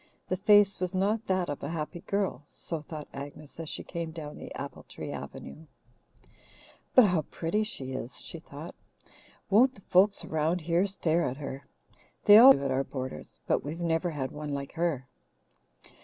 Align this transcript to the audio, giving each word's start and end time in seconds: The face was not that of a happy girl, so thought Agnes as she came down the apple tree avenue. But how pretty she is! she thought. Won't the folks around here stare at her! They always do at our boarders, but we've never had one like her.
The 0.29 0.35
face 0.35 0.79
was 0.79 0.95
not 0.95 1.27
that 1.27 1.47
of 1.47 1.61
a 1.61 1.69
happy 1.69 1.99
girl, 1.99 2.43
so 2.47 2.81
thought 2.81 3.07
Agnes 3.13 3.59
as 3.59 3.69
she 3.69 3.83
came 3.83 4.09
down 4.09 4.35
the 4.35 4.51
apple 4.55 4.81
tree 4.81 5.11
avenue. 5.11 5.67
But 6.95 7.05
how 7.05 7.21
pretty 7.29 7.63
she 7.63 7.91
is! 7.93 8.19
she 8.19 8.39
thought. 8.39 8.73
Won't 9.51 9.75
the 9.75 9.81
folks 9.81 10.25
around 10.25 10.61
here 10.61 10.87
stare 10.87 11.21
at 11.23 11.37
her! 11.37 11.67
They 12.25 12.39
always 12.39 12.57
do 12.57 12.65
at 12.65 12.71
our 12.71 12.83
boarders, 12.83 13.37
but 13.45 13.63
we've 13.63 13.79
never 13.79 14.09
had 14.09 14.31
one 14.31 14.55
like 14.55 14.71
her. 14.71 15.07